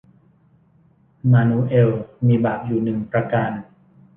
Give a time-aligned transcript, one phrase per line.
[1.31, 1.89] มานูเอล
[2.27, 3.51] มีบาปอยู่หนึ่งประการ